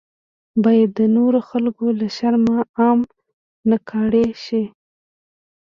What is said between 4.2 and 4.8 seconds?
شي.